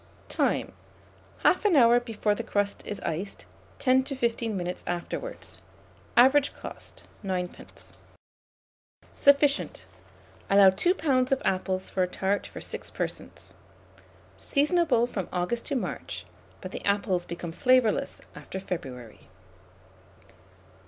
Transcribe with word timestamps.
Time. 0.29 0.71
1/2 1.45 1.75
hour 1.77 1.99
before 1.99 2.33
the 2.33 2.41
crust 2.41 2.81
is 2.87 2.99
iced; 3.01 3.45
10 3.77 4.01
to 4.05 4.15
15 4.15 4.57
minutes 4.57 4.83
afterwards. 4.87 5.61
Average 6.17 6.55
cost, 6.55 7.03
9d. 7.23 7.93
Sufficient. 9.13 9.85
Allow 10.49 10.71
2 10.71 10.95
lbs. 10.95 11.31
of 11.31 11.39
apples 11.45 11.91
for 11.91 12.01
a 12.01 12.07
tart 12.07 12.47
for 12.47 12.59
6 12.59 12.89
persons. 12.89 13.53
Seasonable 14.39 15.05
from 15.05 15.29
August 15.31 15.67
to 15.67 15.75
March; 15.75 16.25
but 16.61 16.71
the 16.71 16.83
apples 16.83 17.23
become 17.25 17.51
flavourless 17.51 18.21
after 18.35 18.59
February. 18.59 19.29